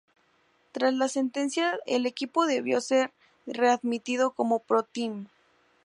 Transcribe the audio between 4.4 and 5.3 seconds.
ProTeam.